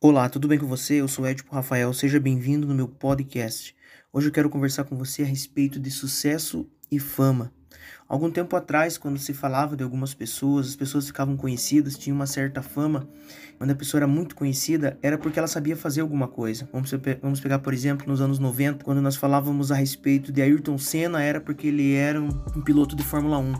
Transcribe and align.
Olá, 0.00 0.28
tudo 0.28 0.46
bem 0.46 0.60
com 0.60 0.66
você? 0.68 0.94
Eu 0.94 1.08
sou 1.08 1.26
Edipo 1.26 1.52
Rafael, 1.52 1.92
seja 1.92 2.20
bem-vindo 2.20 2.68
no 2.68 2.72
meu 2.72 2.86
podcast. 2.86 3.74
Hoje 4.12 4.28
eu 4.28 4.32
quero 4.32 4.48
conversar 4.48 4.84
com 4.84 4.96
você 4.96 5.24
a 5.24 5.26
respeito 5.26 5.80
de 5.80 5.90
sucesso 5.90 6.70
e 6.88 7.00
fama. 7.00 7.52
Algum 8.06 8.30
tempo 8.30 8.54
atrás, 8.54 8.96
quando 8.96 9.18
se 9.18 9.34
falava 9.34 9.76
de 9.76 9.82
algumas 9.82 10.14
pessoas, 10.14 10.68
as 10.68 10.76
pessoas 10.76 11.08
ficavam 11.08 11.36
conhecidas, 11.36 11.98
tinham 11.98 12.14
uma 12.14 12.28
certa 12.28 12.62
fama. 12.62 13.08
Quando 13.58 13.72
a 13.72 13.74
pessoa 13.74 13.98
era 13.98 14.06
muito 14.06 14.36
conhecida, 14.36 14.96
era 15.02 15.18
porque 15.18 15.36
ela 15.36 15.48
sabia 15.48 15.76
fazer 15.76 16.00
alguma 16.00 16.28
coisa. 16.28 16.68
Vamos, 16.72 16.92
vamos 17.20 17.40
pegar, 17.40 17.58
por 17.58 17.74
exemplo, 17.74 18.06
nos 18.06 18.20
anos 18.20 18.38
90, 18.38 18.84
quando 18.84 19.02
nós 19.02 19.16
falávamos 19.16 19.72
a 19.72 19.74
respeito 19.74 20.30
de 20.30 20.40
Ayrton 20.40 20.78
Senna, 20.78 21.20
era 21.24 21.40
porque 21.40 21.66
ele 21.66 21.94
era 21.94 22.22
um, 22.22 22.28
um 22.54 22.62
piloto 22.62 22.94
de 22.94 23.02
Fórmula 23.02 23.38
1. 23.38 23.52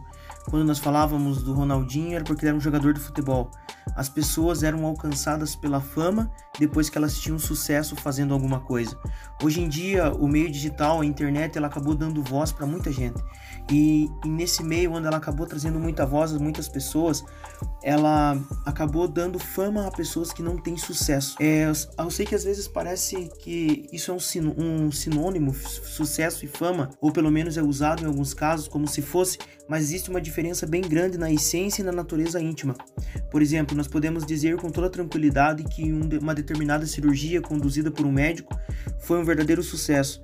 Quando 0.48 0.65
nós 0.65 0.79
falávamos 0.79 1.43
do 1.43 1.52
Ronaldinho, 1.52 2.15
era 2.15 2.25
porque 2.25 2.43
ele 2.43 2.51
era 2.51 2.57
um 2.57 2.61
jogador 2.61 2.95
de 2.95 3.01
futebol. 3.01 3.51
As 3.97 4.09
pessoas 4.09 4.62
eram 4.62 4.84
alcançadas 4.84 5.55
pela 5.55 5.80
fama 5.80 6.30
depois 6.59 6.88
que 6.91 6.98
elas 6.98 7.19
tinham 7.19 7.38
sucesso 7.38 7.96
fazendo 7.96 8.34
alguma 8.34 8.60
coisa. 8.60 8.98
Hoje 9.42 9.60
em 9.60 9.69
dia, 9.69 10.12
o 10.12 10.27
meio 10.27 10.51
digital, 10.51 11.01
a 11.01 11.06
internet, 11.06 11.56
ela 11.56 11.69
acabou 11.69 11.95
dando 11.95 12.23
voz 12.23 12.51
para 12.51 12.66
muita 12.66 12.91
gente. 12.91 13.23
E, 13.70 14.09
e, 14.24 14.29
nesse 14.29 14.62
meio, 14.62 14.93
onde 14.93 15.06
ela 15.06 15.19
acabou 15.19 15.46
trazendo 15.46 15.79
muita 15.79 16.06
voz 16.06 16.32
a 16.32 16.38
muitas 16.38 16.69
pessoas, 16.69 17.24
ela 17.82 18.37
acabou 18.65 19.06
dando 19.06 19.38
fama 19.38 19.87
a 19.87 19.91
pessoas 19.91 20.32
que 20.32 20.43
não 20.43 20.57
têm 20.57 20.77
sucesso. 20.77 21.37
É, 21.41 21.70
eu 21.98 22.10
sei 22.10 22.27
que 22.27 22.34
às 22.34 22.45
vezes 22.45 22.66
parece 22.66 23.30
que 23.41 23.87
isso 23.93 24.10
é 24.10 24.15
um, 24.15 24.87
um 24.87 24.93
sinônimo, 24.93 25.55
sucesso 25.55 26.45
e 26.45 26.48
fama, 26.48 26.91
ou 27.01 27.12
pelo 27.12 27.30
menos 27.30 27.57
é 27.57 27.62
usado 27.62 28.02
em 28.02 28.07
alguns 28.07 28.34
casos 28.34 28.68
como 28.68 28.88
se 28.88 29.02
fosse, 29.02 29.38
mas 29.68 29.82
existe 29.82 30.09
uma 30.09 30.20
diferença 30.20 30.66
bem 30.66 30.80
grande 30.80 31.18
na 31.18 31.30
essência 31.30 31.82
e 31.82 31.84
na 31.84 31.93
natureza 31.93 32.41
íntima. 32.41 32.74
Por 33.30 33.43
exemplo, 33.43 33.76
nós 33.76 33.87
podemos 33.87 34.24
dizer 34.24 34.57
com 34.57 34.71
toda 34.71 34.88
tranquilidade 34.88 35.65
que 35.65 35.93
uma 35.93 36.34
determinada 36.34 36.87
cirurgia 36.87 37.40
conduzida 37.40 37.90
por 37.90 38.07
um 38.07 38.12
médico 38.12 38.59
foi 39.01 39.20
um 39.20 39.24
verdadeiro 39.24 39.62
sucesso 39.62 40.23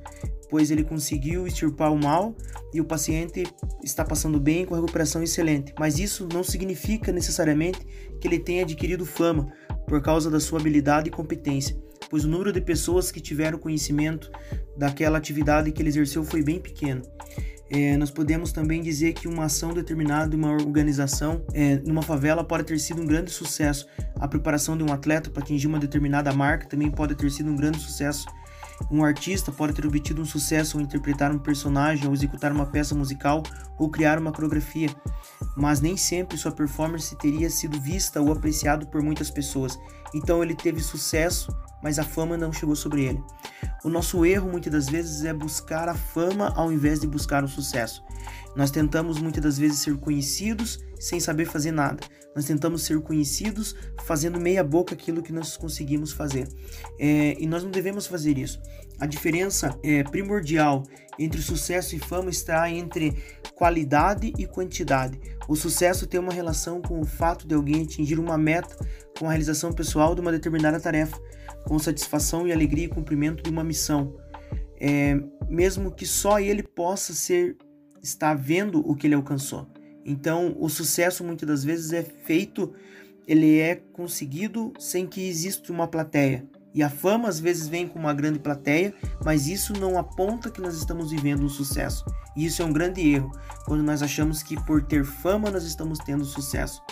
pois 0.55 0.71
ele 0.71 0.85
conseguiu 0.85 1.49
extirpar 1.49 1.93
o 1.93 1.99
mal 1.99 2.33
e 2.73 2.81
o 2.81 2.85
paciente 2.85 3.45
está 3.83 4.05
passando 4.05 4.39
bem 4.39 4.65
com 4.65 4.75
a 4.75 4.79
recuperação 4.79 5.21
excelente. 5.21 5.75
Mas 5.77 5.99
isso 5.99 6.29
não 6.33 6.45
significa 6.45 7.11
necessariamente 7.11 7.81
que 8.21 8.29
ele 8.29 8.39
tenha 8.39 8.63
adquirido 8.63 9.05
fama 9.05 9.53
por 9.85 10.01
causa 10.01 10.31
da 10.31 10.39
sua 10.39 10.61
habilidade 10.61 11.09
e 11.09 11.13
competência, 11.13 11.77
pois 12.09 12.25
o 12.25 12.29
número 12.29 12.53
de 12.53 12.61
pessoas 12.61 13.11
que 13.11 13.21
tiveram 13.21 13.59
conhecimento 13.59 14.31
daquela 14.77 15.19
atividade 15.19 15.73
que 15.73 15.83
ele 15.83 15.89
exerceu 15.89 16.23
foi 16.23 16.41
bem 16.41 16.61
pequeno. 16.61 17.03
É, 17.71 17.97
nós 17.97 18.11
podemos 18.11 18.53
também 18.53 18.83
dizer 18.83 19.15
que 19.15 19.27
uma 19.27 19.45
ação 19.45 19.73
determinada, 19.73 20.37
uma 20.37 20.53
organização 20.53 21.45
é, 21.53 21.77
numa 21.77 22.03
favela 22.03 22.45
pode 22.45 22.65
ter 22.65 22.79
sido 22.79 23.01
um 23.01 23.07
grande 23.07 23.31
sucesso. 23.31 23.87
A 24.17 24.29
preparação 24.29 24.77
de 24.77 24.85
um 24.85 24.93
atleta 24.93 25.31
para 25.31 25.43
atingir 25.43 25.67
uma 25.67 25.79
determinada 25.79 26.33
marca 26.33 26.67
também 26.67 26.91
pode 26.91 27.15
ter 27.15 27.31
sido 27.31 27.51
um 27.51 27.57
grande 27.57 27.79
sucesso. 27.81 28.27
Um 28.91 29.05
artista 29.05 29.53
pode 29.53 29.73
ter 29.73 29.87
obtido 29.87 30.21
um 30.21 30.25
sucesso 30.25 30.77
ao 30.77 30.83
interpretar 30.83 31.33
um 31.33 31.39
personagem, 31.39 32.07
ou 32.07 32.13
executar 32.13 32.53
uma 32.53 32.67
peça 32.67 32.95
musical, 32.95 33.43
ou 33.79 33.89
criar 33.89 34.19
uma 34.19 34.33
coreografia, 34.33 34.89
mas 35.57 35.81
nem 35.81 35.97
sempre 35.97 36.37
sua 36.37 36.53
performance 36.53 37.15
teria 37.17 37.49
sido 37.49 37.81
vista 37.81 38.21
ou 38.21 38.33
apreciado 38.33 38.87
por 38.87 39.03
muitas 39.03 39.31
pessoas. 39.31 39.79
Então 40.13 40.43
ele 40.43 40.55
teve 40.55 40.81
sucesso, 40.81 41.57
mas 41.85 41.99
a 41.99 42.03
fama 42.03 42.35
não 42.35 42.51
chegou 42.51 42.75
sobre 42.75 43.05
ele. 43.05 43.23
O 43.85 43.91
nosso 43.91 44.25
erro 44.25 44.51
muitas 44.51 44.73
das 44.73 44.89
vezes 44.89 45.23
é 45.23 45.35
buscar 45.35 45.87
a 45.87 45.95
fama 45.95 46.51
ao 46.57 46.73
invés 46.73 46.99
de 46.99 47.07
buscar 47.07 47.45
o 47.45 47.49
sucesso. 47.49 48.03
Nós 48.57 48.71
tentamos 48.71 49.19
muitas 49.19 49.43
das 49.43 49.59
vezes 49.59 49.81
ser 49.81 49.95
conhecidos 49.99 50.83
sem 50.99 51.21
saber 51.21 51.45
fazer 51.45 51.73
nada. 51.73 52.03
Nós 52.35 52.47
tentamos 52.47 52.83
ser 52.83 52.99
conhecidos 53.03 53.77
fazendo 54.05 54.41
meia 54.41 54.65
boca 54.65 54.95
aquilo 54.95 55.23
que 55.23 55.33
nós 55.33 55.59
conseguimos 55.59 56.11
fazer. 56.11 56.49
É, 56.99 57.37
e 57.39 57.47
nós 57.47 57.63
não 57.63 57.71
devemos 57.71 58.07
fazer 58.07 58.39
isso. 58.39 58.59
A 58.99 59.05
diferença 59.05 59.79
é, 59.83 60.03
primordial 60.05 60.85
entre 61.19 61.43
sucesso 61.43 61.95
e 61.95 61.99
fama 61.99 62.31
está 62.31 62.69
entre 62.71 63.23
qualidade 63.55 64.33
e 64.39 64.47
quantidade. 64.47 65.21
O 65.47 65.55
sucesso 65.55 66.07
tem 66.07 66.19
uma 66.19 66.33
relação 66.33 66.81
com 66.81 66.99
o 67.01 67.05
fato 67.05 67.47
de 67.47 67.55
alguém 67.55 67.83
atingir 67.83 68.19
uma 68.19 68.39
meta 68.39 68.75
com 69.19 69.27
a 69.27 69.31
realização 69.31 69.73
pessoal 69.73 70.15
de 70.15 70.21
uma 70.21 70.33
determinada 70.33 70.81
tarefa, 70.81 71.21
com 71.65 71.79
satisfação 71.79 72.47
e 72.47 72.53
alegria 72.53 72.85
e 72.85 72.89
cumprimento 72.89 73.43
de 73.43 73.51
uma 73.51 73.65
missão. 73.65 74.17
É, 74.81 75.19
mesmo 75.49 75.91
que 75.91 76.07
só 76.07 76.39
ele 76.39 76.63
possa 76.63 77.13
ser 77.13 77.57
estar 78.03 78.35
vendo 78.35 78.81
o 78.89 78.95
que 78.95 79.07
ele 79.07 79.15
alcançou. 79.15 79.67
Então, 80.05 80.55
o 80.59 80.69
sucesso 80.69 81.25
muitas 81.25 81.49
das 81.49 81.65
vezes 81.65 81.93
é 81.93 82.03
feito, 82.03 82.75
ele 83.27 83.59
é 83.59 83.77
conseguido 83.77 84.73
sem 84.79 85.07
que 85.07 85.27
exista 85.27 85.73
uma 85.73 85.89
plateia. 85.89 86.47
E 86.75 86.83
a 86.83 86.91
fama 86.91 87.29
às 87.29 87.39
vezes 87.39 87.69
vem 87.69 87.87
com 87.87 88.01
uma 88.01 88.13
grande 88.13 88.41
plateia, 88.41 88.93
mas 89.25 89.47
isso 89.47 89.73
não 89.73 89.97
aponta 89.97 90.51
que 90.51 90.61
nós 90.61 90.75
estamos 90.75 91.13
vivendo 91.13 91.45
um 91.45 91.49
sucesso. 91.49 92.05
E 92.37 92.45
isso 92.45 92.61
é 92.61 92.65
um 92.65 92.73
grande 92.73 93.01
erro, 93.01 93.31
quando 93.65 93.83
nós 93.83 94.03
achamos 94.03 94.43
que 94.43 94.57
por 94.65 94.83
ter 94.83 95.05
fama 95.05 95.53
nós 95.53 95.63
estamos 95.63 96.01
tendo 96.01 96.25
sucesso. 96.25 96.83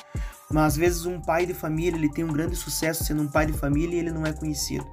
Mas 0.53 0.75
às 0.75 0.77
vezes 0.77 1.07
um 1.07 1.21
pai 1.21 1.47
de 1.47 1.55
família, 1.55 1.97
ele 1.97 2.09
tem 2.11 2.25
um 2.25 2.33
grande 2.33 2.55
sucesso 2.55 3.05
sendo 3.05 3.23
um 3.23 3.29
pai 3.29 3.47
de 3.47 3.53
família 3.53 3.97
e 3.97 3.99
ele 3.99 4.13
não 4.13 4.27
é 4.27 4.33
conhecido. 4.33 4.87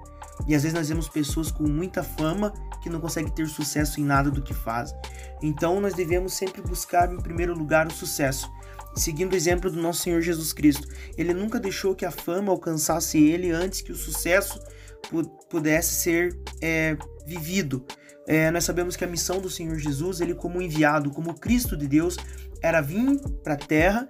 E 0.47 0.55
às 0.55 0.63
vezes 0.63 0.77
nós 0.77 0.87
vemos 0.87 1.09
pessoas 1.09 1.51
com 1.51 1.67
muita 1.67 2.01
fama 2.01 2.53
que 2.81 2.89
não 2.89 2.99
conseguem 2.99 3.31
ter 3.31 3.47
sucesso 3.47 3.99
em 3.99 4.05
nada 4.05 4.31
do 4.31 4.41
que 4.41 4.53
fazem. 4.53 4.97
Então 5.41 5.81
nós 5.81 5.93
devemos 5.93 6.33
sempre 6.33 6.61
buscar 6.61 7.11
em 7.11 7.17
primeiro 7.17 7.53
lugar 7.53 7.87
o 7.87 7.91
sucesso. 7.91 8.49
Seguindo 8.95 9.33
o 9.33 9.35
exemplo 9.35 9.69
do 9.69 9.81
nosso 9.81 10.01
Senhor 10.01 10.21
Jesus 10.21 10.51
Cristo, 10.53 10.87
ele 11.17 11.33
nunca 11.33 11.59
deixou 11.59 11.93
que 11.93 12.05
a 12.05 12.11
fama 12.11 12.51
alcançasse 12.51 13.17
ele 13.17 13.51
antes 13.51 13.81
que 13.81 13.91
o 13.91 13.95
sucesso 13.95 14.59
pudesse 15.49 15.93
ser 15.93 16.37
é, 16.61 16.97
vivido. 17.25 17.85
É, 18.27 18.51
nós 18.51 18.63
sabemos 18.63 18.95
que 18.95 19.03
a 19.03 19.07
missão 19.07 19.39
do 19.39 19.49
Senhor 19.49 19.77
Jesus, 19.77 20.21
ele 20.21 20.35
como 20.35 20.61
enviado, 20.61 21.11
como 21.11 21.33
Cristo 21.33 21.75
de 21.75 21.87
Deus, 21.87 22.17
era 22.61 22.81
vir 22.81 23.19
para 23.43 23.53
a 23.53 23.57
terra 23.57 24.07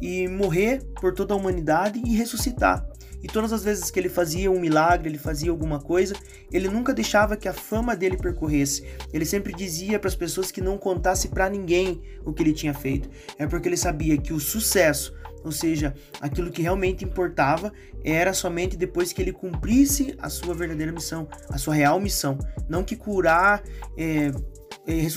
e 0.00 0.28
morrer 0.28 0.82
por 1.00 1.12
toda 1.12 1.34
a 1.34 1.36
humanidade 1.36 2.00
e 2.04 2.16
ressuscitar. 2.16 2.86
E 3.22 3.26
todas 3.26 3.52
as 3.52 3.64
vezes 3.64 3.90
que 3.90 3.98
ele 3.98 4.08
fazia 4.08 4.50
um 4.50 4.60
milagre, 4.60 5.08
ele 5.08 5.18
fazia 5.18 5.50
alguma 5.50 5.80
coisa, 5.80 6.14
ele 6.52 6.68
nunca 6.68 6.94
deixava 6.94 7.36
que 7.36 7.48
a 7.48 7.52
fama 7.52 7.96
dele 7.96 8.16
percorresse. 8.16 8.84
Ele 9.12 9.24
sempre 9.24 9.52
dizia 9.52 9.98
para 9.98 10.08
as 10.08 10.14
pessoas 10.14 10.50
que 10.52 10.60
não 10.60 10.78
contasse 10.78 11.28
para 11.28 11.50
ninguém 11.50 12.00
o 12.24 12.32
que 12.32 12.42
ele 12.42 12.52
tinha 12.52 12.72
feito. 12.72 13.10
É 13.36 13.46
porque 13.46 13.68
ele 13.68 13.76
sabia 13.76 14.16
que 14.16 14.32
o 14.32 14.38
sucesso, 14.38 15.12
ou 15.44 15.50
seja, 15.50 15.94
aquilo 16.20 16.50
que 16.50 16.62
realmente 16.62 17.04
importava, 17.04 17.72
era 18.04 18.32
somente 18.32 18.76
depois 18.76 19.12
que 19.12 19.20
ele 19.20 19.32
cumprisse 19.32 20.14
a 20.20 20.28
sua 20.28 20.54
verdadeira 20.54 20.92
missão, 20.92 21.28
a 21.50 21.58
sua 21.58 21.74
real 21.74 21.98
missão. 21.98 22.38
Não 22.68 22.84
que 22.84 22.94
curar, 22.94 23.64
é, 23.96 24.30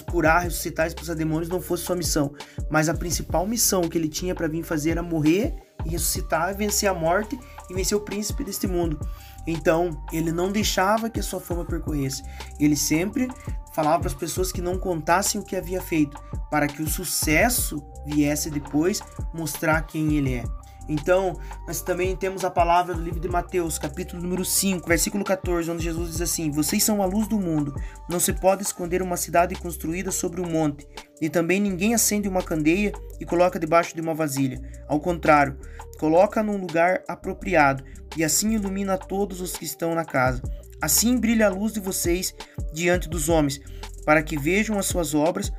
curar, 0.09 0.43
ressuscitar, 0.43 0.87
expulsar 0.87 1.15
demônios 1.15 1.49
não 1.49 1.61
fosse 1.61 1.83
sua 1.83 1.95
missão, 1.95 2.33
mas 2.69 2.89
a 2.89 2.93
principal 2.93 3.47
missão 3.47 3.87
que 3.87 3.97
ele 3.97 4.09
tinha 4.09 4.35
para 4.35 4.47
vir 4.47 4.63
fazer 4.63 4.91
era 4.91 5.03
morrer 5.03 5.55
e 5.85 5.89
ressuscitar, 5.89 6.55
vencer 6.55 6.89
a 6.89 6.93
morte 6.93 7.39
e 7.69 7.73
vencer 7.73 7.97
o 7.97 8.01
príncipe 8.01 8.43
deste 8.43 8.67
mundo. 8.67 8.99
Então, 9.47 9.89
ele 10.11 10.31
não 10.31 10.51
deixava 10.51 11.09
que 11.09 11.19
a 11.19 11.23
sua 11.23 11.39
fama 11.39 11.65
percorresse. 11.65 12.23
Ele 12.59 12.75
sempre 12.75 13.27
falava 13.73 13.99
para 13.99 14.07
as 14.07 14.13
pessoas 14.13 14.51
que 14.51 14.61
não 14.61 14.77
contassem 14.77 15.41
o 15.41 15.43
que 15.43 15.55
havia 15.55 15.81
feito, 15.81 16.21
para 16.49 16.67
que 16.67 16.81
o 16.81 16.87
sucesso 16.87 17.83
viesse 18.05 18.49
depois 18.49 19.01
mostrar 19.33 19.81
quem 19.83 20.15
ele 20.17 20.35
é. 20.35 20.43
Então, 20.91 21.40
nós 21.66 21.81
também 21.81 22.13
temos 22.18 22.44
a 22.44 22.52
palavra 22.52 22.94
do 22.94 23.02
livro 23.02 23.22
de 23.22 23.29
Mateus, 23.29 23.79
capítulo 23.79 24.22
número 24.22 24.44
5, 24.44 24.85
versículo 24.85 25.24
14, 25.24 25.72
onde 25.72 25.85
Jesus 25.85 26.12
diz 26.12 26.22
assim: 26.22 26.52
Vocês 26.52 26.84
são 26.84 27.02
a 27.02 27.06
luz 27.06 27.29
do 27.29 27.40
mundo. 27.40 27.74
Não 28.09 28.19
se 28.19 28.34
pode 28.34 28.62
esconder 28.62 29.02
uma 29.02 29.16
cidade 29.16 29.56
construída 29.56 30.12
sobre 30.12 30.41
um 30.41 30.50
monte, 30.50 30.85
e 31.22 31.29
também 31.29 31.62
ninguém 31.62 31.94
acende 31.94 32.28
uma 32.28 32.44
candeia 32.44 32.91
e 33.22 33.26
coloca 33.26 33.58
debaixo 33.58 33.96
de 33.96 34.02
uma 34.02 34.14
vasilha. 34.14 34.61
Ao 34.85 34.99
contrário, 34.99 35.58
coloca 35.97 36.43
num 36.43 36.58
lugar 36.58 37.02
apropriado, 37.08 37.85
e 38.17 38.22
assim 38.22 38.52
ilumina 38.52 38.97
todos 38.97 39.40
os 39.40 39.53
que 39.53 39.64
estão 39.64 39.96
na 39.96 40.03
casa. 40.03 40.41
Assim 40.82 41.17
brilha 41.17 41.47
a 41.47 41.49
luz 41.49 41.72
de 41.72 41.79
vocês 41.79 42.35
diante 42.73 43.08
dos 43.08 43.29
homens, 43.29 43.61
para 44.05 44.22
que 44.22 44.37
vejam 44.37 44.78
as 44.78 44.87
suas 44.87 45.16
obras 45.16 45.53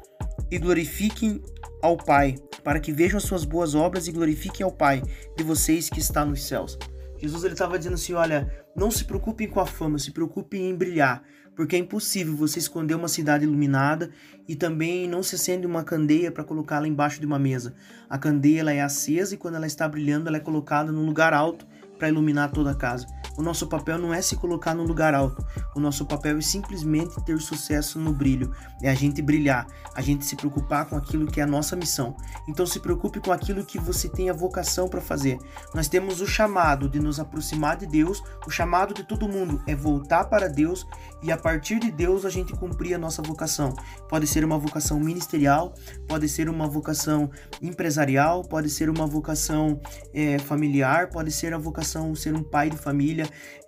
e 0.50 0.58
glorifiquem 0.58 1.43
ao 1.81 1.96
Pai, 1.96 2.37
para 2.62 2.81
que 2.81 2.93
vejam 2.93 3.19
as 3.19 3.25
suas 3.25 3.44
boas 3.44 3.75
obras 3.75 4.06
e 4.06 4.12
glorifiquem 4.12 4.64
ao 4.64 4.73
Pai 4.73 5.03
de 5.37 5.44
vocês 5.44 5.88
que 5.88 6.00
está 6.00 6.25
nos 6.25 6.44
céus. 6.44 6.79
Jesus 7.19 7.44
ele 7.44 7.53
estava 7.53 7.79
dizendo 7.79 7.94
assim, 7.94 8.14
olha, 8.14 8.53
não 8.75 8.91
se 8.91 9.05
preocupem 9.05 9.49
com 9.49 9.61
a 9.61 9.67
fama, 9.67 9.99
se 9.99 10.11
preocupem 10.11 10.69
em 10.69 10.75
brilhar, 10.75 11.23
porque 11.55 11.76
é 11.76 11.79
impossível 11.79 12.35
você 12.35 12.59
esconder 12.59 12.94
uma 12.94 13.06
cidade 13.06 13.44
iluminada 13.44 14.11
e 14.49 14.56
também 14.56 15.06
não 15.06 15.23
se 15.23 15.37
acende 15.37 15.67
uma 15.67 15.85
candeia 15.85 16.32
para 16.32 16.43
colocá-la 16.43 16.88
embaixo 16.88 17.20
de 17.20 17.26
uma 17.26 17.38
mesa. 17.38 17.75
A 18.11 18.19
candeia 18.19 18.61
ela 18.61 18.73
é 18.73 18.81
acesa 18.81 19.35
e 19.35 19.38
quando 19.38 19.55
ela 19.55 19.67
está 19.67 19.87
brilhando, 19.87 20.29
ela 20.29 20.38
é 20.38 20.41
colocada 20.41 20.91
num 20.91 21.06
lugar 21.06 21.32
alto 21.32 21.67
para 21.97 22.09
iluminar 22.09 22.50
toda 22.50 22.73
a 22.73 22.75
casa. 22.75 23.06
O 23.37 23.43
nosso 23.43 23.67
papel 23.67 23.99
não 23.99 24.12
é 24.12 24.20
se 24.20 24.37
colocar 24.37 24.75
num 24.75 24.84
lugar 24.84 25.14
alto. 25.14 25.44
O 25.75 25.81
nosso 25.81 26.05
papel 26.06 26.38
é 26.38 26.40
simplesmente 26.40 27.23
ter 27.25 27.38
sucesso 27.40 27.99
no 27.99 28.12
brilho. 28.12 28.52
É 28.82 28.90
a 28.90 28.94
gente 28.94 29.23
brilhar, 29.23 29.67
a 29.94 30.02
gente 30.02 30.25
se 30.25 30.37
preocupar 30.37 30.87
com 30.87 30.96
aquilo 30.96 31.26
que 31.26 31.40
é 31.40 31.44
a 31.44 31.46
nossa 31.46 31.75
missão. 31.76 32.17
Então 32.49 32.67
se 32.67 32.81
preocupe 32.81 33.20
com 33.20 33.32
aquilo 33.32 33.64
que 33.64 33.79
você 33.79 34.08
tem 34.08 34.31
a 34.31 34.32
vocação 34.32 34.88
para 34.88 35.00
fazer. 35.00 35.38
Nós 35.75 35.88
temos 35.88 36.20
o 36.20 36.26
chamado 36.26 36.88
de 36.88 37.00
nos 37.00 37.19
aproximar 37.19 37.76
de 37.76 37.87
Deus, 37.87 38.23
o 38.46 38.50
chamado 38.50 38.94
de 38.94 39.05
todo 39.05 39.29
mundo 39.29 39.62
é 39.67 39.75
voltar 39.75 40.25
para 40.25 40.49
Deus 40.49 40.87
e 41.23 41.31
a 41.31 41.37
partir 41.37 41.78
de 41.78 41.90
Deus 41.90 42.25
a 42.25 42.31
gente 42.31 42.52
cumprir 42.52 42.94
a 42.94 42.99
nossa 42.99 43.23
vocação. 43.23 43.75
Pode 44.08 44.26
ser 44.26 44.44
uma 44.44 44.58
vocação 44.58 44.99
ministerial, 44.99 45.75
pode 46.06 46.28
ser 46.28 46.49
uma 46.49 46.67
vocação 46.67 47.31
empresarial, 47.61 48.43
pode 48.43 48.69
ser 48.69 48.90
uma 48.90 49.06
vocação 49.06 49.81
é, 50.12 50.38
familiar, 50.38 51.08
pode 51.11 51.31
ser 51.31 51.55
a 51.55 51.58
vocação 51.58 52.14
ser 52.14 52.35
um 52.35 52.43
pai 52.43 52.70
de 52.70 52.76
família 52.76 53.21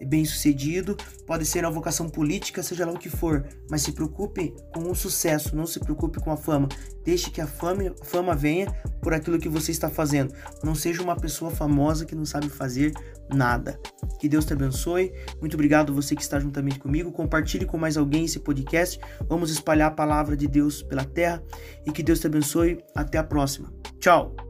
bem 0.07 0.25
sucedido, 0.25 0.97
pode 1.27 1.45
ser 1.45 1.65
a 1.65 1.71
vocação 1.71 2.09
política, 2.09 2.63
seja 2.63 2.87
lá 2.87 2.93
o 2.93 2.99
que 2.99 3.09
for, 3.09 3.45
mas 3.71 3.83
se 3.83 3.93
preocupe 3.93 4.55
com 4.73 4.91
o 4.91 4.95
sucesso, 4.95 5.57
não 5.57 5.67
se 5.67 5.81
preocupe 5.81 6.21
com 6.21 6.31
a 6.31 6.37
fama. 6.37 6.69
Deixe 7.05 7.31
que 7.31 7.41
a 7.41 7.47
fama, 7.47 7.95
fama 8.03 8.35
venha 8.35 8.73
por 9.03 9.13
aquilo 9.13 9.39
que 9.39 9.49
você 9.49 9.71
está 9.71 9.91
fazendo. 9.91 10.35
Não 10.63 10.75
seja 10.75 11.03
uma 11.03 11.17
pessoa 11.17 11.51
famosa 11.51 12.05
que 12.05 12.15
não 12.15 12.25
sabe 12.25 12.49
fazer 12.49 12.93
nada. 13.33 13.79
Que 14.19 14.29
Deus 14.29 14.45
te 14.45 14.53
abençoe. 14.53 15.13
Muito 15.41 15.55
obrigado 15.55 15.95
você 15.95 16.15
que 16.17 16.23
está 16.23 16.41
juntamente 16.41 16.79
comigo. 16.79 17.13
Compartilhe 17.13 17.67
com 17.67 17.77
mais 17.77 17.97
alguém 17.97 18.25
esse 18.25 18.41
podcast. 18.41 18.99
Vamos 19.29 19.51
espalhar 19.51 19.89
a 19.89 19.95
palavra 19.95 20.37
de 20.37 20.47
Deus 20.47 20.83
pela 20.83 21.05
terra 21.05 21.43
e 21.87 21.93
que 21.93 22.03
Deus 22.03 22.21
te 22.21 22.27
abençoe. 22.27 22.79
Até 22.95 23.19
a 23.19 23.25
próxima. 23.25 23.73
Tchau. 23.99 24.44